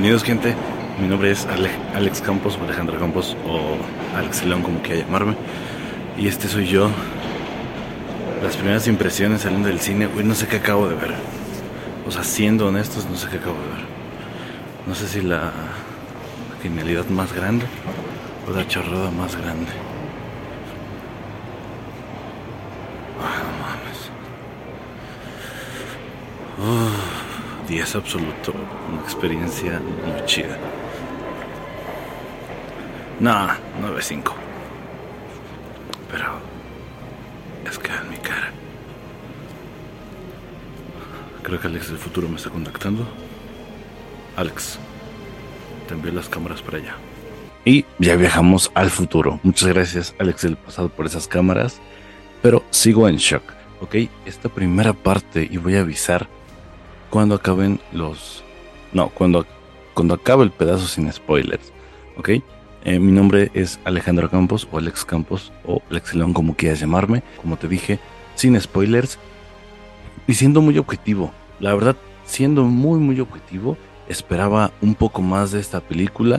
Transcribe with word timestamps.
Bienvenidos 0.00 0.24
gente, 0.24 0.54
mi 0.98 1.08
nombre 1.08 1.30
es 1.30 1.46
Alex 1.94 2.22
Campos 2.22 2.56
o 2.58 2.64
Alejandro 2.64 2.98
Campos 2.98 3.36
o 3.46 3.76
Alex 4.16 4.46
León 4.46 4.62
como 4.62 4.80
quiera 4.80 5.04
llamarme 5.04 5.36
y 6.16 6.26
este 6.26 6.48
soy 6.48 6.66
yo. 6.66 6.88
Las 8.42 8.56
primeras 8.56 8.88
impresiones 8.88 9.42
saliendo 9.42 9.68
del 9.68 9.78
cine, 9.78 10.08
uy, 10.16 10.24
no 10.24 10.34
sé 10.34 10.46
qué 10.46 10.56
acabo 10.56 10.88
de 10.88 10.94
ver. 10.94 11.12
O 12.08 12.10
sea, 12.10 12.24
siendo 12.24 12.68
honestos, 12.68 13.10
no 13.10 13.16
sé 13.18 13.28
qué 13.28 13.36
acabo 13.36 13.56
de 13.56 13.68
ver. 13.76 13.84
No 14.86 14.94
sé 14.94 15.06
si 15.06 15.20
la 15.20 15.52
genialidad 16.62 17.04
más 17.10 17.34
grande 17.34 17.66
o 18.48 18.56
la 18.56 18.66
chorrada 18.66 19.10
más 19.10 19.36
grande. 19.36 19.70
10 27.70 27.94
absoluto. 27.94 28.52
Una 28.90 29.00
experiencia 29.00 29.80
muy 30.04 30.26
chida. 30.26 30.58
No, 33.20 33.30
9-5. 33.80 34.32
Pero 36.10 36.24
es 37.70 37.78
que 37.78 37.92
en 37.92 38.10
mi 38.10 38.16
cara. 38.16 38.50
Creo 41.44 41.60
que 41.60 41.68
Alex 41.68 41.88
del 41.88 41.98
futuro 41.98 42.28
me 42.28 42.36
está 42.36 42.50
contactando. 42.50 43.06
Alex, 44.36 44.80
te 45.86 45.94
envío 45.94 46.12
las 46.12 46.28
cámaras 46.28 46.60
para 46.62 46.78
allá. 46.78 46.96
Y 47.64 47.84
ya 48.00 48.16
viajamos 48.16 48.72
al 48.74 48.90
futuro. 48.90 49.38
Muchas 49.44 49.68
gracias, 49.68 50.14
Alex 50.18 50.42
del 50.42 50.56
pasado, 50.56 50.88
por 50.88 51.06
esas 51.06 51.28
cámaras. 51.28 51.80
Pero 52.42 52.64
sigo 52.70 53.08
en 53.08 53.16
shock. 53.16 53.44
Ok, 53.80 53.94
esta 54.26 54.48
primera 54.48 54.92
parte, 54.92 55.46
y 55.48 55.56
voy 55.58 55.76
a 55.76 55.80
avisar 55.80 56.28
cuando 57.10 57.34
acaben 57.34 57.80
los... 57.92 58.42
No, 58.92 59.08
cuando, 59.08 59.44
cuando 59.94 60.14
acabe 60.14 60.44
el 60.44 60.50
pedazo 60.50 60.86
sin 60.86 61.12
spoilers. 61.12 61.72
¿Ok? 62.16 62.30
Eh, 62.84 62.98
mi 62.98 63.12
nombre 63.12 63.50
es 63.52 63.78
Alejandro 63.84 64.30
Campos 64.30 64.66
o 64.72 64.78
Alex 64.78 65.04
Campos 65.04 65.52
o 65.66 65.82
Alex 65.90 66.14
León 66.14 66.32
como 66.32 66.54
quieras 66.54 66.80
llamarme. 66.80 67.22
Como 67.40 67.56
te 67.56 67.68
dije, 67.68 67.98
sin 68.36 68.58
spoilers. 68.60 69.18
Y 70.26 70.34
siendo 70.34 70.60
muy 70.60 70.78
objetivo. 70.78 71.32
La 71.58 71.74
verdad, 71.74 71.96
siendo 72.24 72.64
muy 72.64 72.98
muy 72.98 73.20
objetivo, 73.20 73.76
esperaba 74.08 74.72
un 74.80 74.94
poco 74.94 75.20
más 75.20 75.52
de 75.52 75.60
esta 75.60 75.80
película. 75.80 76.38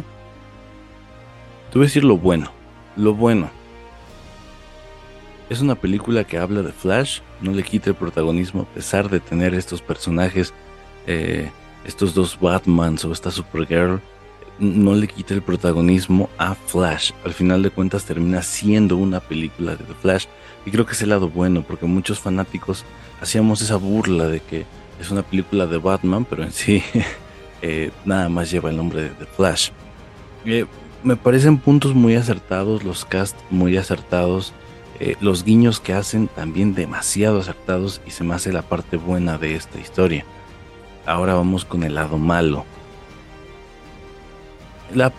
Te 1.69 1.77
voy 1.77 1.83
a 1.83 1.87
decir 1.87 2.03
lo 2.03 2.17
bueno. 2.17 2.51
Lo 2.95 3.13
bueno. 3.13 3.49
Es 5.51 5.59
una 5.59 5.75
película 5.75 6.23
que 6.23 6.37
habla 6.37 6.61
de 6.61 6.71
Flash, 6.71 7.19
no 7.41 7.51
le 7.51 7.61
quita 7.63 7.89
el 7.89 7.95
protagonismo 7.97 8.61
a 8.61 8.73
pesar 8.73 9.09
de 9.09 9.19
tener 9.19 9.53
estos 9.53 9.81
personajes, 9.81 10.53
eh, 11.07 11.51
estos 11.83 12.13
dos 12.13 12.39
Batmans 12.39 13.03
o 13.03 13.11
esta 13.11 13.31
Supergirl, 13.31 13.99
no 14.59 14.95
le 14.95 15.09
quita 15.09 15.33
el 15.33 15.41
protagonismo 15.41 16.29
a 16.37 16.55
Flash. 16.55 17.11
Al 17.25 17.33
final 17.33 17.63
de 17.63 17.69
cuentas 17.69 18.05
termina 18.05 18.41
siendo 18.43 18.95
una 18.95 19.19
película 19.19 19.75
de 19.75 19.83
The 19.83 19.93
Flash 19.95 20.25
y 20.65 20.71
creo 20.71 20.85
que 20.85 20.93
es 20.93 21.01
el 21.01 21.09
lado 21.09 21.27
bueno 21.27 21.65
porque 21.67 21.85
muchos 21.85 22.17
fanáticos 22.17 22.85
hacíamos 23.19 23.61
esa 23.61 23.75
burla 23.75 24.29
de 24.29 24.39
que 24.39 24.65
es 25.01 25.11
una 25.11 25.21
película 25.21 25.67
de 25.67 25.79
Batman, 25.79 26.23
pero 26.23 26.43
en 26.43 26.53
sí 26.53 26.81
eh, 27.61 27.91
nada 28.05 28.29
más 28.29 28.49
lleva 28.49 28.69
el 28.69 28.77
nombre 28.77 29.01
de 29.01 29.09
The 29.09 29.25
Flash. 29.25 29.71
Eh, 30.45 30.65
me 31.03 31.17
parecen 31.17 31.57
puntos 31.57 31.93
muy 31.93 32.15
acertados, 32.15 32.85
los 32.85 33.03
cast 33.03 33.35
muy 33.49 33.75
acertados. 33.75 34.53
Eh, 34.99 35.15
los 35.19 35.43
guiños 35.43 35.79
que 35.79 35.93
hacen 35.93 36.27
también 36.27 36.75
demasiado 36.75 37.39
acertados 37.39 38.01
y 38.05 38.11
se 38.11 38.23
me 38.23 38.35
hace 38.35 38.53
la 38.53 38.61
parte 38.61 38.97
buena 38.97 39.37
de 39.37 39.55
esta 39.55 39.79
historia. 39.79 40.25
Ahora 41.05 41.33
vamos 41.33 41.65
con 41.65 41.83
el 41.83 41.95
lado 41.95 42.17
malo. 42.17 42.65
La 44.93 45.11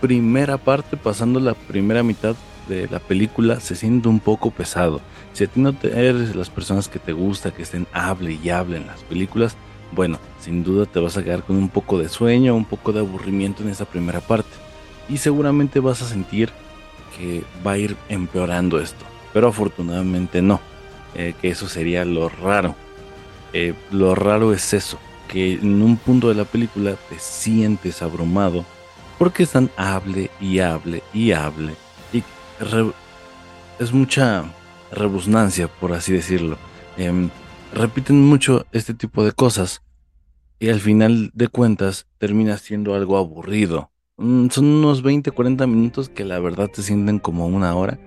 primera 0.00 0.56
parte, 0.58 0.96
pasando 0.96 1.38
la 1.38 1.54
primera 1.54 2.02
mitad 2.02 2.34
de 2.68 2.88
la 2.88 2.98
película, 2.98 3.60
se 3.60 3.76
siente 3.76 4.08
un 4.08 4.18
poco 4.18 4.50
pesado. 4.50 5.00
Si 5.34 5.44
a 5.44 5.46
ti 5.46 5.60
no 5.60 5.74
eres 5.82 6.34
las 6.34 6.50
personas 6.50 6.88
que 6.88 6.98
te 6.98 7.12
gusta 7.12 7.52
que 7.52 7.62
estén 7.62 7.86
hable 7.92 8.38
y 8.42 8.50
hable 8.50 8.78
en 8.78 8.86
las 8.86 9.02
películas, 9.04 9.56
bueno, 9.92 10.18
sin 10.40 10.64
duda 10.64 10.86
te 10.86 10.98
vas 10.98 11.16
a 11.16 11.22
quedar 11.22 11.44
con 11.44 11.56
un 11.56 11.68
poco 11.68 11.98
de 11.98 12.08
sueño, 12.08 12.56
un 12.56 12.64
poco 12.64 12.92
de 12.92 13.00
aburrimiento 13.00 13.62
en 13.62 13.68
esa 13.68 13.84
primera 13.84 14.20
parte. 14.20 14.50
Y 15.08 15.18
seguramente 15.18 15.80
vas 15.80 16.02
a 16.02 16.08
sentir 16.08 16.50
que 17.16 17.44
va 17.64 17.72
a 17.72 17.78
ir 17.78 17.96
empeorando 18.08 18.80
esto 18.80 19.04
pero 19.32 19.48
afortunadamente 19.48 20.42
no, 20.42 20.60
eh, 21.14 21.34
que 21.40 21.48
eso 21.48 21.68
sería 21.68 22.04
lo 22.04 22.28
raro. 22.28 22.74
Eh, 23.52 23.74
lo 23.90 24.14
raro 24.14 24.52
es 24.52 24.74
eso, 24.74 24.98
que 25.28 25.54
en 25.54 25.82
un 25.82 25.96
punto 25.96 26.28
de 26.28 26.34
la 26.34 26.44
película 26.44 26.96
te 27.08 27.18
sientes 27.18 28.02
abrumado 28.02 28.64
porque 29.18 29.42
están 29.42 29.70
hable 29.76 30.30
y 30.40 30.60
hable 30.60 31.02
y 31.12 31.32
hable 31.32 31.74
y 32.12 32.22
es 33.78 33.92
mucha 33.92 34.44
rebusnancia, 34.90 35.68
por 35.68 35.92
así 35.92 36.12
decirlo. 36.12 36.58
Em, 36.96 37.30
repiten 37.72 38.20
mucho 38.20 38.66
este 38.72 38.94
tipo 38.94 39.24
de 39.24 39.32
cosas 39.32 39.82
y 40.58 40.70
al 40.70 40.80
final 40.80 41.30
de 41.34 41.48
cuentas 41.48 42.06
termina 42.18 42.56
siendo 42.58 42.94
algo 42.94 43.16
aburrido. 43.16 43.90
Mm, 44.16 44.48
son 44.48 44.64
unos 44.66 45.02
20, 45.02 45.30
40 45.30 45.66
minutos 45.66 46.08
que 46.08 46.24
la 46.24 46.40
verdad 46.40 46.68
te 46.68 46.82
sienten 46.82 47.18
como 47.20 47.46
una 47.46 47.74
hora 47.76 47.98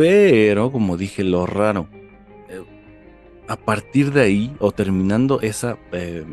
pero, 0.00 0.72
como 0.72 0.96
dije, 0.96 1.22
lo 1.22 1.44
raro. 1.44 1.86
Eh, 2.48 2.64
a 3.48 3.56
partir 3.56 4.14
de 4.14 4.22
ahí, 4.22 4.56
o 4.58 4.72
terminando 4.72 5.42
esa, 5.42 5.76
eh, 5.92 6.24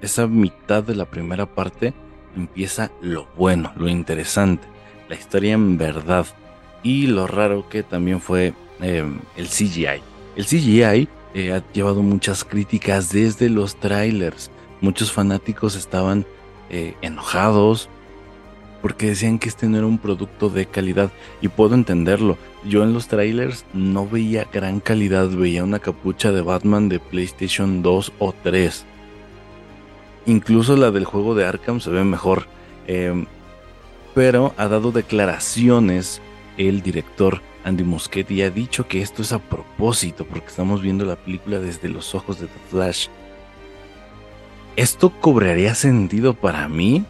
esa 0.00 0.28
mitad 0.28 0.84
de 0.84 0.94
la 0.94 1.06
primera 1.06 1.44
parte, 1.44 1.92
empieza 2.36 2.92
lo 3.00 3.26
bueno, 3.36 3.72
lo 3.74 3.88
interesante, 3.88 4.68
la 5.08 5.16
historia 5.16 5.54
en 5.54 5.76
verdad. 5.76 6.24
Y 6.84 7.08
lo 7.08 7.26
raro 7.26 7.68
que 7.68 7.82
también 7.82 8.20
fue 8.20 8.54
em, 8.80 9.18
el 9.36 9.48
CGI. 9.48 10.00
El 10.36 10.44
CGI 10.44 11.08
eh, 11.34 11.52
ha 11.52 11.64
llevado 11.72 12.04
muchas 12.04 12.44
críticas 12.44 13.10
desde 13.10 13.50
los 13.50 13.74
trailers. 13.74 14.52
Muchos 14.80 15.10
fanáticos 15.10 15.74
estaban 15.74 16.24
enojados 17.00 17.88
porque 18.82 19.08
decían 19.08 19.38
que 19.38 19.48
este 19.48 19.66
no 19.66 19.78
era 19.78 19.86
un 19.86 19.98
producto 19.98 20.48
de 20.48 20.66
calidad 20.66 21.10
y 21.40 21.48
puedo 21.48 21.74
entenderlo. 21.74 22.38
Yo 22.64 22.82
en 22.82 22.92
los 22.92 23.08
trailers 23.08 23.64
no 23.72 24.06
veía 24.06 24.46
gran 24.52 24.80
calidad, 24.80 25.28
veía 25.28 25.64
una 25.64 25.78
capucha 25.78 26.32
de 26.32 26.42
Batman 26.42 26.88
de 26.88 27.00
PlayStation 27.00 27.82
2 27.82 28.12
o 28.18 28.34
3. 28.42 28.84
Incluso 30.26 30.76
la 30.76 30.90
del 30.90 31.04
juego 31.04 31.34
de 31.34 31.46
Arkham 31.46 31.80
se 31.80 31.90
ve 31.90 32.04
mejor. 32.04 32.46
Em, 32.86 33.26
pero 34.14 34.54
ha 34.56 34.68
dado 34.68 34.92
declaraciones 34.92 36.20
el 36.56 36.82
director 36.82 37.42
Andy 37.66 37.82
Muschietti 37.82 38.42
ha 38.42 38.50
dicho 38.50 38.86
que 38.86 39.02
esto 39.02 39.22
es 39.22 39.32
a 39.32 39.40
propósito 39.40 40.24
porque 40.24 40.46
estamos 40.46 40.82
viendo 40.82 41.04
la 41.04 41.16
película 41.16 41.58
desde 41.58 41.88
los 41.88 42.14
ojos 42.14 42.38
de 42.38 42.46
The 42.46 42.60
Flash. 42.70 43.08
¿Esto 44.76 45.10
cobraría 45.20 45.74
sentido 45.74 46.34
para 46.34 46.68
mí? 46.68 47.04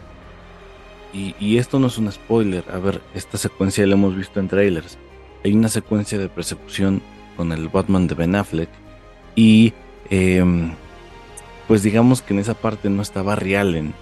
Y, 1.13 1.57
esto 1.57 1.79
no 1.79 1.87
es 1.87 1.97
un 1.97 2.11
spoiler. 2.11 2.63
A 2.71 2.77
ver, 2.77 3.01
esta 3.15 3.37
secuencia 3.37 3.85
la 3.87 3.93
hemos 3.93 4.15
visto 4.15 4.39
en 4.39 4.47
trailers. 4.47 4.97
Hay 5.43 5.53
una 5.53 5.69
secuencia 5.69 6.17
de 6.17 6.29
persecución 6.29 7.01
con 7.35 7.51
el 7.51 7.69
Batman 7.69 8.07
de 8.07 8.15
Ben 8.15 8.35
Affleck. 8.35 8.69
Y 9.35 9.73
em, 10.09 10.73
pues 11.67 11.81
digamos 11.83 12.21
que 12.21 12.33
en 12.33 12.39
esa 12.39 12.53
parte 12.53 12.89
no 12.89 13.01
estaba 13.01 13.35
Real 13.35 13.75
en 13.75 13.93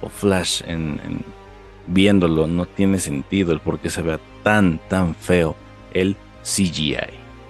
o 0.00 0.08
Flash 0.08 0.62
en, 0.66 1.24
viéndolo. 1.86 2.46
No 2.46 2.66
tiene 2.66 2.98
sentido 2.98 3.52
el 3.52 3.60
por 3.60 3.78
qué 3.78 3.90
se 3.90 4.02
vea 4.02 4.18
tan, 4.42 4.80
tan 4.88 5.14
feo 5.14 5.56
el 5.92 6.16
CGI, 6.42 6.96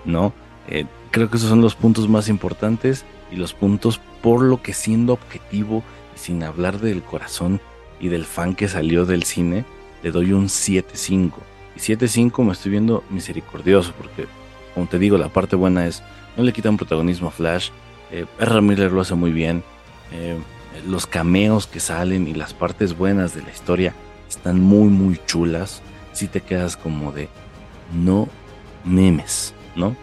¿no? 0.04 0.32
Eh, 0.68 0.84
creo 1.10 1.30
que 1.30 1.36
esos 1.36 1.48
son 1.48 1.60
los 1.60 1.74
puntos 1.74 2.08
más 2.08 2.28
importantes 2.28 3.04
y 3.30 3.36
los 3.36 3.54
puntos 3.54 4.00
por 4.22 4.42
lo 4.42 4.62
que 4.62 4.72
siendo 4.72 5.14
objetivo 5.14 5.82
y 6.14 6.18
sin 6.18 6.42
hablar 6.42 6.80
del 6.80 7.02
corazón 7.02 7.60
y 8.00 8.08
del 8.08 8.24
fan 8.24 8.54
que 8.54 8.68
salió 8.68 9.06
del 9.06 9.22
cine, 9.24 9.64
le 10.02 10.10
doy 10.10 10.32
un 10.32 10.46
7.5. 10.46 11.32
Y 11.76 11.80
7.5 11.80 12.44
me 12.44 12.52
estoy 12.52 12.70
viendo 12.70 13.04
misericordioso 13.10 13.92
porque, 13.96 14.26
como 14.74 14.86
te 14.86 14.98
digo, 14.98 15.18
la 15.18 15.28
parte 15.28 15.56
buena 15.56 15.86
es, 15.86 16.02
no 16.36 16.44
le 16.44 16.52
quitan 16.52 16.76
protagonismo 16.76 17.28
a 17.28 17.32
Flash, 17.32 17.70
eh, 18.10 18.26
R. 18.38 18.60
Miller 18.60 18.92
lo 18.92 19.00
hace 19.00 19.14
muy 19.14 19.32
bien, 19.32 19.62
eh, 20.12 20.38
los 20.86 21.06
cameos 21.06 21.66
que 21.66 21.80
salen 21.80 22.28
y 22.28 22.34
las 22.34 22.54
partes 22.54 22.96
buenas 22.96 23.34
de 23.34 23.42
la 23.42 23.50
historia 23.50 23.94
están 24.28 24.60
muy, 24.60 24.88
muy 24.88 25.18
chulas. 25.26 25.82
Si 26.12 26.28
te 26.28 26.40
quedas 26.40 26.76
como 26.76 27.12
de, 27.12 27.28
no 27.94 28.28
memes, 28.84 29.54
¿no? 29.74 29.96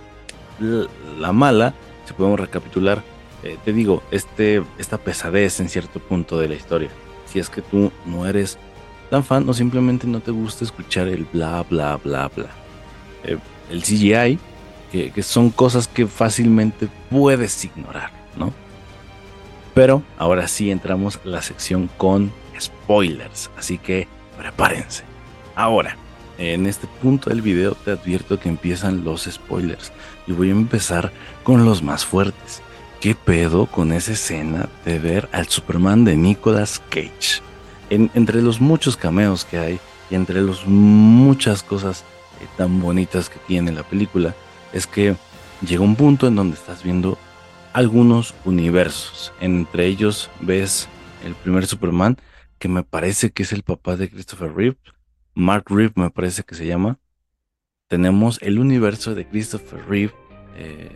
La, 0.60 1.31
mala, 1.31 1.74
si 2.06 2.13
podemos 2.13 2.39
recapitular, 2.39 3.04
eh, 3.44 3.57
te 3.63 3.74
digo, 3.74 4.04
este, 4.12 4.63
esta 4.78 4.98
pesadez 4.98 5.60
en 5.60 5.69
cierto 5.69 6.00
punto 6.00 6.39
de 6.39 6.48
la 6.48 6.56
historia 6.56 6.89
si 7.34 7.40
es 7.40 7.50
que 7.50 7.64
tú 7.64 7.92
no 8.06 8.28
eres 8.28 8.60
tan 9.10 9.24
fan 9.24 9.50
o 9.50 9.54
simplemente 9.54 10.06
no 10.06 10.20
te 10.20 10.30
gusta 10.30 10.64
escuchar 10.64 11.08
el 11.08 11.26
bla, 11.26 11.66
bla, 11.68 11.98
bla, 11.98 12.30
bla. 12.34 12.50
Eh, 13.24 13.40
el 13.72 13.82
CGI, 13.82 14.38
que, 14.92 15.24
son 15.24 15.50
cosas 15.50 15.88
que 15.88 16.06
fácilmente 16.06 16.88
puedes 17.10 17.66
ignorar, 17.66 18.12
¿no? 18.38 18.54
Pero 19.74 20.04
ahora 20.20 20.48
sí 20.48 20.70
entramos 20.70 21.20
a 21.26 21.28
la 21.28 21.42
sección 21.42 21.90
con 21.98 22.32
spoilers, 22.60 23.50
así 23.58 23.80
que 23.80 24.08
prepárense. 24.38 25.04
Ahora, 25.56 25.98
en 26.38 26.68
este 26.68 26.86
punto 27.02 27.32
del 27.32 27.42
video 27.42 27.74
te 27.74 27.92
advierto 27.92 28.40
que 28.40 28.50
empiezan 28.50 29.04
los 29.04 29.24
spoilers 29.24 29.92
y 30.28 30.34
voy 30.34 30.50
a 30.50 30.52
empezar 30.52 31.12
con 31.44 31.66
los 31.66 31.82
más 31.82 32.06
fuertes. 32.06 32.62
¿Qué 33.04 33.16
pedo 33.16 33.66
con 33.66 33.92
esa 33.92 34.14
escena 34.14 34.70
de 34.86 34.98
ver 34.98 35.28
al 35.34 35.50
Superman 35.50 36.06
de 36.06 36.16
Nicolas 36.16 36.82
Cage? 36.90 37.42
entre 37.90 38.42
los 38.42 38.62
muchos 38.62 38.96
cameos 38.96 39.44
que 39.44 39.58
hay 39.58 39.80
y 40.10 40.16
entre 40.16 40.40
las 40.42 40.66
muchas 40.66 41.64
cosas 41.64 42.06
eh, 42.40 42.48
tan 42.56 42.80
bonitas 42.80 43.30
que 43.30 43.40
tiene 43.46 43.74
la 43.74 43.84
película, 43.84 44.34
es 44.72 44.88
que 44.88 45.18
llega 45.68 45.84
un 45.84 45.98
punto 45.98 46.28
en 46.28 46.38
donde 46.38 46.56
estás 46.56 46.82
viendo 46.82 47.18
algunos 47.74 48.36
universos. 48.46 49.34
Entre 49.42 49.86
ellos 49.86 50.30
ves 50.40 50.88
el 51.26 51.36
primer 51.36 51.66
Superman, 51.66 52.16
que 52.58 52.70
me 52.70 52.84
parece 52.84 53.32
que 53.32 53.44
es 53.44 53.52
el 53.52 53.64
papá 53.64 53.98
de 53.98 54.10
Christopher 54.10 54.56
Reeve. 54.56 54.78
Mark 55.34 55.66
Reeve 55.68 55.92
me 55.98 56.10
parece 56.10 56.44
que 56.44 56.56
se 56.56 56.66
llama. 56.66 57.00
Tenemos 57.90 58.42
el 58.42 58.60
universo 58.60 59.14
de 59.14 59.28
Christopher 59.28 59.84
Reeve. 59.90 60.14
Eh, 60.56 60.90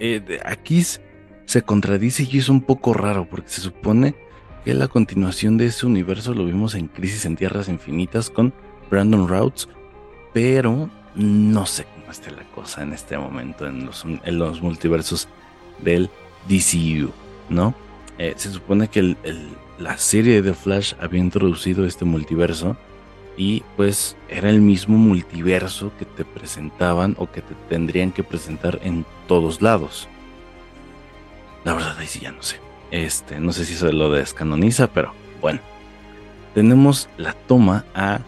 eh, 0.00 0.40
aquí 0.44 0.82
se 1.52 1.60
contradice 1.60 2.26
y 2.30 2.38
es 2.38 2.48
un 2.48 2.62
poco 2.62 2.94
raro 2.94 3.26
porque 3.28 3.50
se 3.50 3.60
supone 3.60 4.14
que 4.64 4.72
la 4.72 4.88
continuación 4.88 5.58
de 5.58 5.66
ese 5.66 5.84
universo 5.84 6.32
lo 6.32 6.46
vimos 6.46 6.74
en 6.74 6.88
Crisis 6.88 7.26
en 7.26 7.36
Tierras 7.36 7.68
Infinitas 7.68 8.30
con 8.30 8.54
Brandon 8.90 9.28
Routs, 9.28 9.68
pero 10.32 10.88
no 11.14 11.66
sé 11.66 11.84
cómo 11.84 12.10
está 12.10 12.30
la 12.30 12.44
cosa 12.54 12.82
en 12.82 12.94
este 12.94 13.18
momento 13.18 13.66
en 13.66 13.84
los, 13.84 14.06
en 14.06 14.38
los 14.38 14.62
multiversos 14.62 15.28
del 15.82 16.08
DCU, 16.48 17.10
¿no? 17.50 17.74
Eh, 18.16 18.32
se 18.34 18.50
supone 18.50 18.88
que 18.88 19.14
la 19.78 19.98
serie 19.98 20.40
de 20.40 20.54
Flash 20.54 20.94
había 21.00 21.20
introducido 21.20 21.84
este 21.84 22.06
multiverso 22.06 22.78
y 23.36 23.62
pues 23.76 24.16
era 24.30 24.48
el 24.48 24.62
mismo 24.62 24.96
multiverso 24.96 25.92
que 25.98 26.06
te 26.06 26.24
presentaban 26.24 27.14
o 27.18 27.30
que 27.30 27.42
te 27.42 27.54
tendrían 27.68 28.10
que 28.10 28.24
presentar 28.24 28.80
en 28.82 29.04
todos 29.28 29.60
lados. 29.60 30.08
La 31.64 31.74
verdad 31.74 31.96
ahí 31.98 32.06
sí 32.06 32.20
ya 32.20 32.32
no 32.32 32.42
sé. 32.42 32.60
Este, 32.90 33.40
no 33.40 33.52
sé 33.52 33.64
si 33.64 33.74
eso 33.74 33.90
lo 33.92 34.10
descanoniza, 34.10 34.88
pero 34.88 35.14
bueno. 35.40 35.60
Tenemos 36.54 37.08
la 37.16 37.32
toma 37.32 37.84
a 37.94 38.20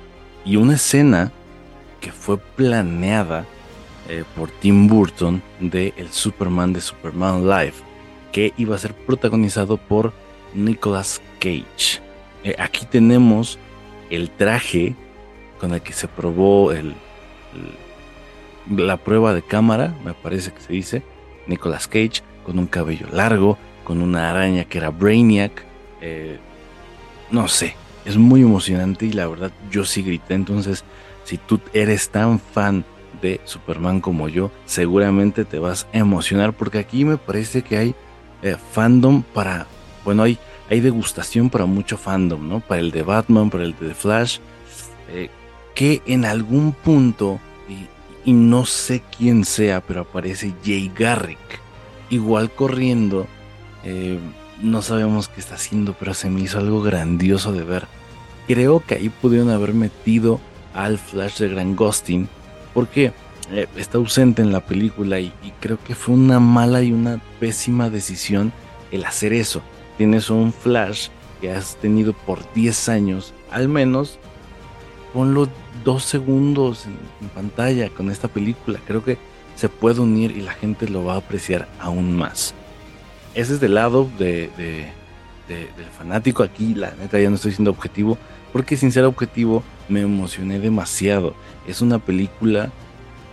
y 0.45 0.57
una 0.57 0.75
escena 0.75 1.33
que 2.01 2.13
fue 2.13 2.39
planeada 2.39 3.45
eh, 4.09 4.25
por 4.37 4.51
Tim 4.51 4.87
Burton 4.87 5.43
de 5.61 5.95
El 5.97 6.11
Superman 6.11 6.73
de 6.73 6.81
Superman 6.81 7.49
Live, 7.49 7.75
que 8.33 8.53
iba 8.57 8.75
a 8.75 8.79
ser 8.79 8.95
protagonizado 8.95 9.77
por 9.77 10.13
Nicolas 10.55 11.21
Cage. 11.39 12.01
Eh, 12.45 12.55
aquí 12.59 12.87
tenemos 12.87 13.59
el 14.11 14.31
traje 14.31 14.95
con 15.59 15.73
el 15.73 15.81
que 15.81 15.93
se 15.95 16.09
probó 16.09 16.73
el, 16.73 16.95
la 18.69 18.99
prueba 18.99 19.35
de 19.35 19.43
cámara, 19.43 19.95
me 20.05 20.13
parece 20.13 20.53
que 20.53 20.61
se 20.61 20.73
dice, 20.73 21.03
Nicolas 21.47 21.89
Cage, 21.89 22.23
con 22.45 22.59
un 22.59 22.67
cabello 22.67 23.07
largo, 23.13 23.59
con 23.85 24.01
una 24.01 24.31
araña 24.31 24.65
que 24.65 24.79
era 24.79 24.91
Brainiac. 24.91 25.65
Eh, 26.01 26.39
no 27.31 27.49
sé, 27.49 27.77
es 28.05 28.17
muy 28.17 28.43
emocionante 28.43 29.07
y 29.07 29.13
la 29.13 29.27
verdad 29.27 29.53
yo 29.71 29.85
sí 29.85 30.03
grité. 30.03 30.35
Entonces, 30.35 30.85
si 31.25 31.39
tú 31.39 31.61
eres 31.73 32.11
tan 32.11 32.39
fan 32.39 32.85
de 33.23 33.41
Superman 33.45 34.01
como 34.01 34.29
yo, 34.29 34.51
seguramente 34.67 35.45
te 35.45 35.59
vas 35.59 35.87
a 35.93 35.99
emocionar 35.99 36.53
porque 36.53 36.79
aquí 36.79 37.05
me 37.05 37.17
parece 37.17 37.63
que 37.63 37.79
hay 37.79 37.95
eh, 38.43 38.57
fandom 38.73 39.23
para, 39.23 39.67
bueno, 40.05 40.23
hay, 40.23 40.39
hay 40.69 40.81
degustación 40.81 41.49
para 41.49 41.65
mucho 41.65 41.97
fandom, 41.97 42.47
¿no? 42.49 42.61
Para 42.61 42.81
el 42.81 42.91
de 42.91 43.03
Batman, 43.03 43.51
para 43.51 43.65
el 43.65 43.75
de 43.79 43.95
Flash, 43.95 44.39
eh, 45.09 45.31
que 45.75 46.03
en 46.07 46.25
algún 46.25 46.73
punto, 46.73 47.41
y, 47.69 47.87
y, 48.25 48.33
no 48.33 48.65
sé 48.67 49.03
quién 49.17 49.45
sea, 49.45 49.81
pero 49.81 50.03
aparece 50.03 50.55
Jay 50.65 50.91
Garrick, 50.95 51.61
igual 52.11 52.51
corriendo 52.51 53.27
eh, 53.85 54.19
no 54.63 54.83
sabemos 54.83 55.29
qué 55.29 55.41
está 55.41 55.57
haciendo, 55.57 55.95
pero 55.99 56.15
se 56.15 56.31
me 56.31 56.41
hizo 56.41 56.59
algo 56.59 56.83
grandioso 56.83 57.53
de 57.53 57.65
ver. 57.65 57.87
Creo 58.47 58.81
que 58.81 58.95
ahí 58.95 59.09
pudieron 59.09 59.51
haber 59.51 59.75
metido 59.75 60.41
al 60.75 60.99
Flash 60.99 61.39
de 61.39 61.49
Gran 61.49 61.77
Ghosting, 61.77 62.29
porque 62.73 63.13
eh, 63.53 63.67
está 63.77 63.99
ausente 63.99 64.43
en 64.43 64.53
la 64.53 64.61
película 64.61 65.21
y, 65.21 65.33
creo 65.61 65.79
que 65.83 65.95
fue 65.95 66.15
una 66.15 66.41
mala 66.41 66.83
y 66.83 66.93
una 66.93 67.21
pésima 67.41 67.91
decisión 67.91 68.53
el 68.91 69.05
hacer 69.05 69.33
eso. 69.33 69.63
Tienes 69.99 70.31
un 70.31 70.53
Flash 70.53 71.09
que 71.41 71.53
has 71.53 71.77
tenido 71.77 72.13
por 72.13 72.41
10 72.55 72.89
años, 72.89 73.35
al 73.51 73.69
menos 73.69 74.19
ponlo 75.15 75.49
dos 75.85 76.05
segundos 76.05 76.85
en 76.85 77.29
pantalla 77.31 77.89
con 77.89 78.11
esta 78.11 78.29
película. 78.29 78.79
Creo 78.87 79.03
que 79.03 79.17
se 79.57 79.71
puede 79.71 80.01
unir 80.01 80.37
y 80.37 80.43
la 80.43 80.53
gente 80.53 80.89
lo 80.89 81.05
va 81.05 81.15
a 81.15 81.19
apreciar 81.19 81.69
aún 81.81 82.15
más 82.15 82.55
ese 83.35 83.55
es 83.55 83.61
del 83.61 83.75
lado 83.75 84.09
de, 84.19 84.51
del 85.49 85.87
fanático. 85.99 86.43
Aquí, 86.43 86.75
la 86.75 86.93
neta, 86.95 87.19
ya 87.19 87.29
no 87.29 87.37
estoy 87.37 87.53
siendo 87.53 87.71
objetivo, 87.71 88.17
porque 88.53 88.77
sin 88.77 88.93
ser 88.93 89.05
objetivo 89.05 89.63
me 89.89 90.01
emocioné 90.01 90.59
demasiado. 90.61 91.35
Es 91.67 91.81
una 91.81 91.99
película 91.99 92.71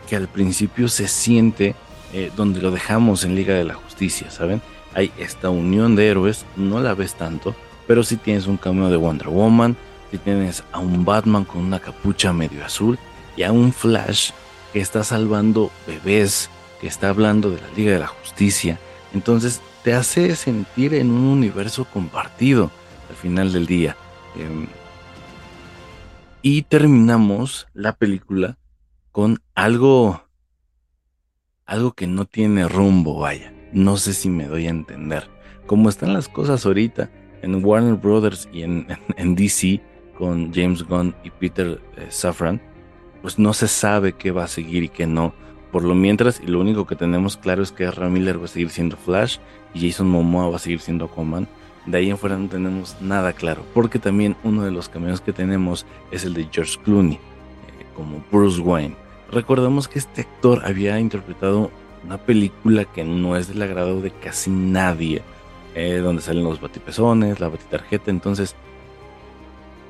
que 0.10 0.16
al 0.16 0.28
principio 0.28 0.88
se 0.88 1.07
siente 1.07 1.75
eh, 2.13 2.31
donde 2.36 2.62
lo 2.62 2.72
dejamos 2.72 3.24
en 3.24 3.36
Liga 3.36 3.54
de 3.54 3.63
la 3.63 3.75
Justicia, 3.75 4.30
¿saben? 4.30 4.62
Hay 4.94 5.12
esta 5.18 5.50
unión 5.50 5.95
de 5.95 6.10
héroes, 6.10 6.45
no 6.57 6.81
la 6.81 6.94
ves 6.94 7.13
tanto, 7.13 7.56
pero 7.88 8.04
si 8.04 8.18
tienes 8.18 8.48
un 8.48 8.57
cameo 8.57 8.89
de 8.89 8.98
Wonder 8.98 9.30
Woman, 9.30 9.78
si 10.12 10.18
tienes 10.18 10.63
a 10.72 10.80
un 10.80 11.06
Batman 11.06 11.46
con 11.46 11.62
una 11.62 11.80
capucha 11.80 12.34
medio 12.34 12.66
azul 12.66 13.00
y 13.38 13.44
a 13.44 13.52
un 13.52 13.72
Flash 13.72 14.31
que 14.74 14.81
está 14.81 15.04
salvando 15.04 15.72
bebés, 15.88 16.50
que 16.80 16.88
está 16.88 17.10
hablando 17.10 17.50
de 17.50 17.62
la 17.62 17.69
Liga 17.75 17.94
de 17.94 18.00
la 18.00 18.08
Justicia. 18.08 18.78
Entonces 19.13 19.62
te 19.84 19.94
hace 19.94 20.36
sentir 20.36 20.94
en 20.94 21.10
un 21.10 21.25
universo 21.25 21.86
compartido 21.86 22.69
al 23.10 23.16
final 23.16 23.52
del 23.54 23.66
día. 23.66 23.96
Em, 24.36 24.68
y 26.42 26.64
terminamos 26.64 27.68
la 27.74 27.94
película 27.94 28.57
con 29.12 29.40
algo, 29.56 30.24
algo 31.66 31.94
que 31.94 32.07
no 32.07 32.26
tiene 32.26 32.68
rumbo, 32.68 33.19
vaya. 33.19 33.54
No 33.74 33.97
sé 33.97 34.14
si 34.14 34.30
me 34.30 34.45
doy 34.45 34.68
a 34.68 34.71
entender. 34.71 35.30
Como 35.68 35.90
están 35.90 36.14
las 36.14 36.28
cosas 36.28 36.66
ahorita 36.66 37.09
en 37.42 37.64
Warner 37.64 37.95
Brothers 37.95 38.50
y 38.52 38.64
en, 38.64 38.88
DC 39.35 39.81
con 40.21 40.54
James 40.54 40.83
Gunn 40.83 41.16
y 41.23 41.31
Peter 41.31 41.81
eh, 41.97 42.06
Safran, 42.09 42.61
pues 43.23 43.40
no 43.40 43.54
se 43.54 43.68
sabe 43.68 44.13
qué 44.13 44.30
va 44.30 44.44
a 44.44 44.47
seguir 44.47 44.83
y 44.83 44.90
qué 44.90 45.07
no 45.07 45.33
por 45.71 45.83
lo 45.83 45.95
mientras, 45.95 46.40
y 46.42 46.47
lo 46.47 46.59
único 46.59 46.85
que 46.85 46.95
tenemos 46.95 47.37
claro 47.37 47.63
es 47.63 47.71
que 47.71 47.85
Ezra 47.85 48.07
Miller 48.07 48.40
va 48.40 48.45
a 48.45 48.49
seguir 48.49 48.69
siendo 48.69 48.97
Flash 48.97 49.37
y 49.73 49.90
Jason 49.90 50.09
Momoa 50.09 50.49
va 50.49 50.57
a 50.57 50.59
seguir 50.59 50.80
siendo 50.80 51.06
Aquaman. 51.06 51.47
De 51.85 51.97
ahí 51.97 52.11
en 52.11 52.18
fuera 52.18 52.37
no 52.37 52.49
tenemos 52.49 52.97
nada 53.01 53.33
claro, 53.33 53.63
porque 53.73 53.97
también 53.97 54.35
uno 54.44 54.63
de 54.63 54.71
los 54.71 54.90
cameos 54.90 55.21
que 55.21 55.33
tenemos 55.33 55.85
es 56.11 56.25
el 56.25 56.33
de 56.33 56.47
George 56.51 56.78
Clooney, 56.83 57.16
eh, 57.16 57.85
como 57.95 58.23
Bruce 58.31 58.61
Wayne. 58.61 58.95
Recordamos 59.31 59.87
que 59.87 59.97
este 59.97 60.21
actor 60.21 60.61
había 60.66 60.99
interpretado 60.99 61.71
una 62.06 62.18
película 62.18 62.85
que 62.85 63.04
no 63.04 63.35
es 63.35 63.47
del 63.47 63.61
agrado 63.61 64.01
de 64.01 64.11
casi 64.11 64.51
nadie, 64.51 65.23
eh, 65.73 66.01
donde 66.04 66.21
salen 66.21 66.44
los 66.44 66.59
batipezones, 66.59 67.40
la 67.40 67.47
batitarjeta, 67.47 68.11
entonces 68.11 68.56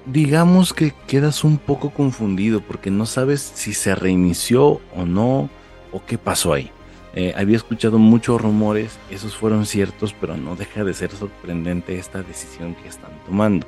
digamos 0.05 0.73
que 0.73 0.93
quedas 1.07 1.43
un 1.43 1.57
poco 1.57 1.91
confundido 1.91 2.61
porque 2.61 2.91
no 2.91 3.05
sabes 3.05 3.41
si 3.41 3.73
se 3.73 3.95
reinició 3.95 4.81
o 4.95 5.05
no, 5.05 5.49
o 5.91 6.03
qué 6.05 6.17
pasó 6.17 6.53
ahí. 6.53 6.71
Eh, 7.13 7.33
había 7.35 7.57
escuchado 7.57 7.97
muchos 7.97 8.41
rumores, 8.41 8.97
esos 9.09 9.35
fueron 9.35 9.65
ciertos, 9.65 10.15
pero 10.19 10.37
no 10.37 10.55
deja 10.55 10.83
de 10.83 10.93
ser 10.93 11.11
sorprendente 11.11 11.97
esta 11.97 12.23
decisión 12.23 12.73
que 12.75 12.87
están 12.87 13.11
tomando. 13.25 13.67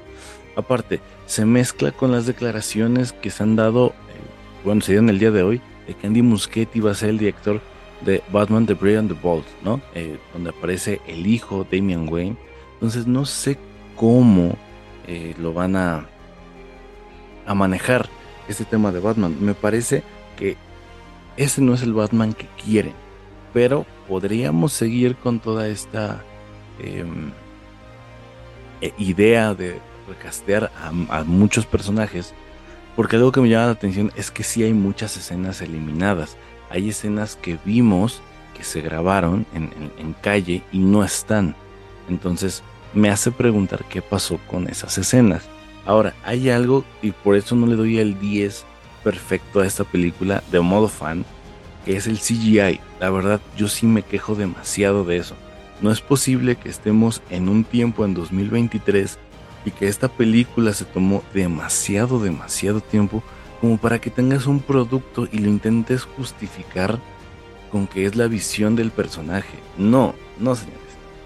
Aparte, 0.56 1.02
se 1.26 1.46
mezcla 1.46 1.92
con 1.92 2.12
las 2.12 2.26
declaraciones 2.26 3.12
que 3.12 3.32
se 3.32 3.44
han 3.44 3.56
dado, 3.56 3.88
eh, 3.88 4.64
bueno, 4.64 4.82
se 4.82 4.94
dieron 4.94 5.10
el 5.10 5.20
día 5.20 5.32
de 5.32 5.44
hoy, 5.44 5.62
de 5.88 5.94
que 5.94 6.08
Andy 6.08 6.22
Muschietti 6.22 6.80
va 6.80 6.92
a 6.92 6.96
ser 6.96 7.10
el 7.10 7.18
director 7.18 7.60
de 8.06 8.24
Batman 8.32 8.66
The 8.66 8.76
Brave 8.76 8.98
and 9.00 9.14
the 9.14 9.20
Bold, 9.22 9.46
¿no? 9.64 9.82
Eh, 9.94 10.18
donde 10.32 10.52
aparece 10.52 11.02
el 11.08 11.28
hijo 11.28 11.68
Damian 11.70 12.08
Wayne. 12.08 12.38
Entonces 12.76 13.08
no 13.08 13.26
sé 13.26 13.58
cómo 13.96 14.58
lo 15.38 15.54
van 15.54 15.76
a, 15.76 16.08
a 17.46 17.54
manejar 17.54 18.10
este 18.48 18.66
tema 18.66 18.92
de 18.92 19.00
Batman. 19.00 19.38
Me 19.40 19.54
parece 19.54 20.04
que 20.38 20.58
ese 21.38 21.62
no 21.62 21.74
es 21.74 21.82
el 21.82 21.94
Batman 21.94 22.34
que 22.34 22.48
quieren. 22.64 22.94
Pero 23.54 23.86
podríamos 24.08 24.74
seguir 24.74 25.16
con 25.16 25.40
toda 25.40 25.68
esta 25.68 26.24
em, 26.80 27.32
e, 28.82 28.94
idea 28.98 29.54
de 29.54 29.80
recastear 30.08 30.72
a, 31.10 31.24
muchos 31.24 31.66
personajes. 31.66 32.34
Porque 32.96 33.16
algo 33.16 33.32
que 33.32 33.42
me 33.42 33.50
llama 33.50 33.68
la 33.68 33.72
atención 33.72 34.12
es 34.16 34.32
que 34.32 34.44
sí 34.44 34.64
hay 34.64 34.74
muchas 34.74 35.18
escenas 35.18 35.62
eliminadas. 35.62 36.38
Hay 36.70 36.90
escenas 36.90 37.36
que 37.36 37.58
vimos 37.66 38.22
que 38.56 38.64
se 38.64 38.82
grabaron 38.82 39.46
en, 39.54 40.14
calle 40.22 40.64
y 40.72 40.80
no 40.80 41.04
están. 41.04 41.56
Entonces, 42.08 42.62
me 42.94 43.10
hace 43.10 43.32
preguntar 43.32 43.84
qué 43.90 44.02
pasó 44.02 44.40
con 44.48 44.68
esas 44.68 44.98
escenas. 44.98 45.44
Ahora, 45.86 46.14
hay 46.24 46.50
algo, 46.50 46.86
y 47.02 47.12
por 47.12 47.36
eso 47.36 47.56
no 47.56 47.68
le 47.68 47.76
doy 47.76 48.00
el 48.00 48.20
10 48.20 48.66
perfecto 49.04 49.60
a 49.60 49.68
esta 49.68 49.84
película 49.84 50.42
de 50.52 50.62
modo 50.62 50.88
fan, 50.88 51.26
que 51.86 51.98
es 51.98 52.08
el 52.08 52.20
CGI. 52.20 52.80
La 53.00 53.10
verdad, 53.10 53.42
yo 53.58 53.68
sí 53.68 53.86
me 53.86 54.02
quejo 54.02 54.36
demasiado 54.36 55.04
de 55.04 55.18
eso. 55.18 55.36
No 55.82 55.92
es 55.92 56.00
posible 56.00 56.56
que 56.56 56.70
estemos 56.70 57.22
en 57.30 57.50
un 57.50 57.66
tiempo 57.66 58.06
en 58.06 58.14
2023 58.14 59.20
y 59.66 59.72
que 59.72 59.88
esta 59.88 60.08
película 60.08 60.74
se 60.74 60.86
tomó 60.86 61.24
demasiado, 61.34 62.20
demasiado 62.20 62.80
tiempo 62.80 63.24
como 63.60 63.78
para 63.78 64.00
que 64.00 64.10
tengas 64.10 64.46
un 64.46 64.60
producto 64.60 65.28
y 65.32 65.40
lo 65.40 65.50
intentes 65.50 66.04
justificar 66.04 67.00
con 67.72 67.88
que 67.88 68.06
es 68.06 68.16
la 68.16 68.28
visión 68.28 68.76
del 68.76 68.92
personaje. 68.92 69.58
No, 69.78 70.16
no 70.40 70.56
señores. 70.56 70.80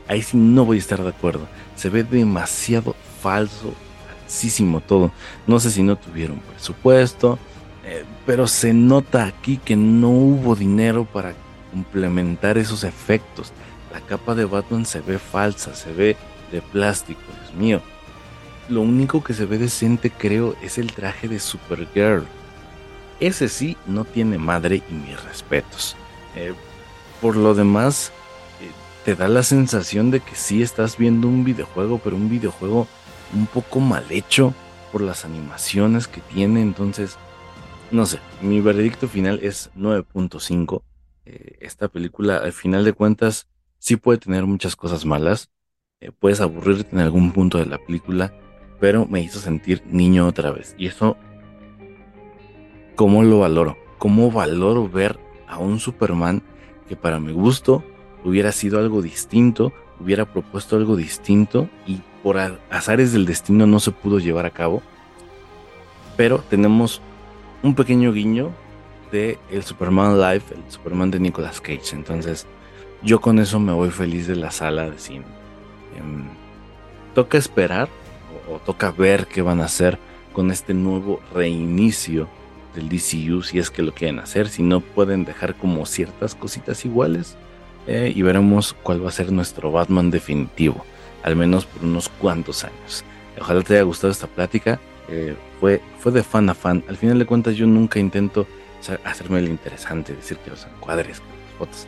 Ahí 0.08 0.22
sí 0.22 0.38
no 0.38 0.64
voy 0.64 0.78
a 0.78 0.80
estar 0.80 1.02
de 1.02 1.10
acuerdo. 1.10 1.48
Se 1.76 1.90
ve 1.90 2.04
demasiado 2.04 2.96
falso, 3.22 3.74
todo. 4.88 5.12
No 5.46 5.60
sé 5.60 5.72
si 5.72 5.84
no 5.84 5.96
tuvieron 5.96 6.40
presupuesto, 6.40 7.40
eh, 7.86 8.04
pero 8.26 8.48
se 8.48 8.74
nota 8.74 9.26
aquí 9.26 9.58
que 9.58 9.76
no 9.76 10.10
hubo 10.10 10.56
dinero 10.56 11.06
para 11.06 11.34
complementar 11.72 12.58
esos 12.58 12.84
efectos. 12.84 13.52
La 13.94 14.02
capa 14.02 14.36
de 14.36 14.46
Batman 14.46 14.86
se 14.86 15.00
ve 15.00 15.20
falsa, 15.20 15.74
se 15.74 15.92
ve 15.94 16.18
de 16.52 16.62
plástico, 16.62 17.22
Dios 17.42 17.54
mío. 17.56 17.82
Lo 18.70 18.82
único 18.82 19.24
que 19.24 19.34
se 19.34 19.46
ve 19.46 19.58
decente 19.58 20.12
creo 20.12 20.56
es 20.62 20.78
el 20.78 20.92
traje 20.92 21.28
de 21.28 21.40
Supergirl. 21.40 22.26
Ese 23.20 23.48
sí 23.48 23.78
no 23.88 24.04
tiene 24.04 24.38
madre 24.38 24.84
y 24.90 24.94
mis 24.94 25.24
respetos. 25.24 25.96
Eh, 26.36 26.54
por 27.22 27.36
lo 27.36 27.56
demás, 27.56 28.12
eh, 28.62 28.70
te 29.06 29.16
da 29.16 29.28
la 29.28 29.44
sensación 29.44 30.12
de 30.12 30.20
que 30.20 30.36
sí 30.36 30.62
estás 30.62 30.98
viendo 30.98 31.28
un 31.28 31.44
videojuego, 31.44 32.00
pero 32.04 32.16
un 32.16 32.30
videojuego 32.30 32.88
un 33.34 33.48
poco 33.48 33.80
mal 33.80 34.06
hecho 34.10 34.54
por 34.92 35.02
las 35.02 35.26
animaciones 35.26 36.08
que 36.08 36.22
tiene. 36.22 36.62
Entonces, 36.62 37.18
no 37.92 38.06
sé, 38.06 38.20
mi 38.42 38.62
veredicto 38.62 39.08
final 39.08 39.40
es 39.42 39.72
9.5. 39.76 40.84
Eh, 41.26 41.58
esta 41.62 41.88
película, 41.88 42.38
al 42.38 42.54
final 42.54 42.86
de 42.86 42.94
cuentas, 42.94 43.48
sí 43.80 43.96
puede 43.96 44.18
tener 44.18 44.46
muchas 44.46 44.76
cosas 44.76 45.06
malas. 45.06 45.50
puedes 46.20 46.42
aburrirte 46.42 46.90
en 46.92 47.00
algún 47.00 47.32
punto 47.32 47.58
de 47.58 47.66
la 47.66 47.78
película 47.78 48.34
pero 48.80 49.06
me 49.06 49.22
hizo 49.22 49.40
sentir 49.40 49.84
niño 49.88 50.28
otra 50.28 50.52
vez. 50.52 50.76
Y 50.78 50.88
eso, 50.88 51.18
¿cómo 52.96 53.24
lo 53.24 53.40
valoro? 53.40 53.78
¿Cómo 53.98 54.32
valoro 54.32 54.88
ver 54.88 55.20
a 55.48 55.58
un 55.58 55.80
Superman 55.80 56.44
que 56.88 56.96
para 56.96 57.20
mi 57.20 57.32
gusto 57.32 57.84
hubiera 58.24 58.52
sido 58.52 58.80
algo 58.80 59.02
distinto, 59.02 59.74
hubiera 60.00 60.32
propuesto 60.32 60.76
algo 60.76 60.96
distinto 60.96 61.70
y 61.86 62.02
por 62.28 62.38
azares 62.70 63.14
del 63.14 63.26
destino 63.26 63.66
no 63.66 63.80
se 63.80 63.92
pudo 63.92 64.20
llevar 64.20 64.46
a 64.46 64.50
cabo? 64.50 64.84
Pero 66.18 66.44
tenemos 66.50 67.00
un 67.64 67.74
pequeño 67.74 68.12
guiño 68.12 68.52
de 69.14 69.40
el 69.50 69.64
Superman 69.64 70.20
Live, 70.20 70.44
el 70.52 70.70
Superman 70.70 71.10
de 71.10 71.22
Nicolas 71.22 71.62
Cage. 71.62 71.94
Entonces, 71.96 72.46
yo 73.02 73.22
con 73.22 73.40
eso 73.40 73.62
me 73.62 73.72
voy 73.72 73.92
feliz 73.92 74.28
de 74.28 74.36
la 74.36 74.52
sala 74.52 74.90
de 74.90 75.00
cine. 75.00 75.24
Em, 75.98 76.26
toca 77.16 77.38
esperar 77.38 77.88
o 78.52 78.60
toca 78.60 78.92
ver 78.92 79.28
qué 79.28 79.42
van 79.42 79.62
a 79.62 79.66
hacer 79.66 79.98
con 80.34 80.52
este 80.52 80.74
nuevo 80.74 81.22
reinicio 81.34 82.28
del 82.76 82.90
DCU 82.90 83.42
si 83.42 83.58
es 83.58 83.70
que 83.70 83.84
lo 83.84 83.94
quieren 83.94 84.20
hacer, 84.20 84.50
si 84.50 84.64
no 84.64 84.82
pueden 84.82 85.24
dejar 85.24 85.56
como 85.56 85.86
ciertas 85.86 86.36
cositas 86.36 86.84
iguales 86.84 87.38
eh, 87.88 88.12
y 88.14 88.22
veremos 88.22 88.76
cuál 88.84 89.02
va 89.02 89.08
a 89.08 89.14
ser 89.14 89.32
nuestro 89.32 89.72
Batman 89.72 90.12
definitivo, 90.12 90.84
al 91.24 91.36
menos 91.36 91.66
por 91.66 91.84
unos 91.84 92.10
cuantos 92.10 92.64
años. 92.64 93.04
Ojalá 93.40 93.62
te 93.62 93.76
haya 93.76 93.84
gustado 93.84 94.12
esta 94.12 94.28
plática, 94.28 94.80
eh, 95.10 95.36
fue, 95.60 95.82
fue 96.00 96.12
de 96.12 96.24
fan 96.24 96.50
a 96.50 96.54
fan, 96.54 96.84
al 96.88 96.98
final 96.98 97.20
de 97.20 97.26
cuentas 97.26 97.56
yo 97.56 97.66
nunca 97.68 98.00
intento 98.00 98.48
hacerme 99.04 99.40
el 99.40 99.48
interesante, 99.48 100.16
decir 100.16 100.38
que 100.38 100.52
los 100.52 100.66
encuadres, 100.66 101.20
las 101.20 101.58
fotos. 101.58 101.88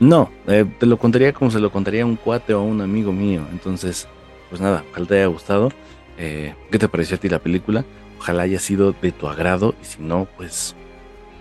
No, 0.00 0.30
eh, 0.46 0.64
te 0.78 0.86
lo 0.86 0.98
contaría 0.98 1.32
como 1.32 1.50
se 1.50 1.60
lo 1.60 1.70
contaría 1.70 2.04
un 2.04 2.16
cuate 2.16 2.54
o 2.54 2.60
a 2.60 2.62
un 2.62 2.80
amigo 2.80 3.12
mío, 3.12 3.42
entonces 3.52 4.08
pues 4.50 4.60
nada, 4.60 4.84
ojalá 4.90 5.06
te 5.06 5.14
haya 5.16 5.26
gustado. 5.26 5.70
Eh, 6.16 6.54
¿Qué 6.70 6.78
te 6.78 6.88
pareció 6.88 7.16
a 7.16 7.20
ti 7.20 7.28
la 7.28 7.38
película? 7.38 7.84
Ojalá 8.18 8.42
haya 8.42 8.58
sido 8.58 8.92
de 8.92 9.12
tu 9.12 9.26
agrado 9.26 9.74
y 9.82 9.84
si 9.84 10.02
no, 10.02 10.28
pues 10.36 10.76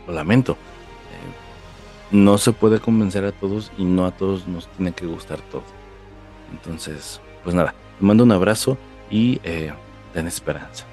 lo 0.08 0.14
lamento. 0.14 0.58
No 2.12 2.38
se 2.38 2.52
puede 2.52 2.80
convencer 2.80 3.26
a 3.26 3.32
todos 3.32 3.72
y 3.76 3.86
no 3.86 4.06
a 4.06 4.12
todos 4.12 4.48
nos 4.48 4.68
tiene 4.68 4.92
que 4.92 5.08
gustar 5.08 5.42
todo. 5.42 5.64
Entonces, 6.54 7.20
pues 7.44 7.56
nada, 7.56 7.74
te 8.00 8.06
mando 8.06 8.24
un 8.24 8.32
abrazo 8.32 8.78
y 9.10 9.42
eh, 9.44 9.74
ten 10.14 10.28
esperanza 10.28 10.86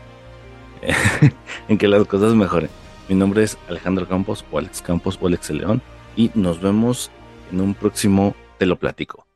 en 1.69 1.79
que 1.79 1.87
las 1.87 2.07
cosas 2.07 2.35
mejoren. 2.35 2.71
Mi 3.09 3.15
nombre 3.15 3.43
es 3.43 3.57
Alejandro 3.69 4.09
Campos 4.09 4.45
o 4.51 4.59
Alex 4.59 4.83
Campos 4.83 5.19
o 5.21 5.27
Alex 5.27 5.51
León 5.51 5.83
y 6.17 6.31
nos 6.35 6.61
vemos 6.61 7.11
en 7.53 7.61
un 7.61 7.75
próximo 7.75 8.35
Te 8.59 8.67
lo 8.67 8.77
platico. 8.77 9.30